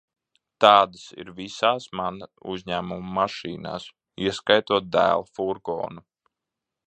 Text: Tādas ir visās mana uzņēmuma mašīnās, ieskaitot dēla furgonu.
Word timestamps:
Tādas 0.63 1.01
ir 1.23 1.27
visās 1.39 1.85
mana 1.99 2.29
uzņēmuma 2.55 3.13
mašīnās, 3.19 3.87
ieskaitot 4.29 4.87
dēla 4.97 5.29
furgonu. 5.35 6.05